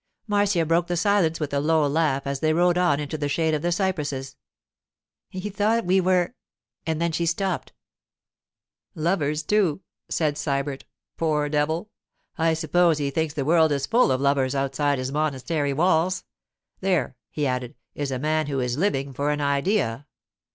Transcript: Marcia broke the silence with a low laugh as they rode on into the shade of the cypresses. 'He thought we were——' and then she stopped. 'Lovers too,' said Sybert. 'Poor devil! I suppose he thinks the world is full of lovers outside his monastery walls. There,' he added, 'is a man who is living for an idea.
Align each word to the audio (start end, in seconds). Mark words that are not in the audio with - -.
Marcia 0.25 0.65
broke 0.65 0.87
the 0.87 0.97
silence 0.97 1.39
with 1.39 1.53
a 1.53 1.59
low 1.59 1.85
laugh 1.85 2.25
as 2.25 2.39
they 2.39 2.53
rode 2.55 2.75
on 2.75 2.99
into 2.99 3.19
the 3.19 3.29
shade 3.29 3.53
of 3.53 3.61
the 3.61 3.71
cypresses. 3.71 4.35
'He 5.29 5.47
thought 5.51 5.85
we 5.85 6.01
were——' 6.01 6.33
and 6.87 6.99
then 6.99 7.11
she 7.11 7.27
stopped. 7.27 7.71
'Lovers 8.95 9.43
too,' 9.43 9.81
said 10.09 10.37
Sybert. 10.39 10.85
'Poor 11.17 11.49
devil! 11.49 11.91
I 12.35 12.55
suppose 12.55 12.97
he 12.97 13.11
thinks 13.11 13.35
the 13.35 13.45
world 13.45 13.71
is 13.71 13.85
full 13.85 14.11
of 14.11 14.19
lovers 14.19 14.55
outside 14.55 14.97
his 14.97 15.11
monastery 15.11 15.71
walls. 15.71 16.23
There,' 16.79 17.15
he 17.29 17.45
added, 17.45 17.75
'is 17.93 18.09
a 18.09 18.17
man 18.17 18.47
who 18.47 18.59
is 18.59 18.79
living 18.79 19.13
for 19.13 19.29
an 19.29 19.39
idea. 19.39 20.07